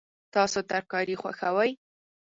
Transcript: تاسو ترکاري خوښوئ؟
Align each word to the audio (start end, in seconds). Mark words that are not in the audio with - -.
تاسو 0.33 0.59
ترکاري 0.71 1.15
خوښوئ؟ 1.21 1.71